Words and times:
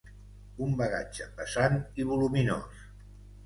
Un 0.67 0.73
bagatge 0.79 1.29
pesant 1.41 1.79
i 2.05 2.09
voluminós. 2.15 2.85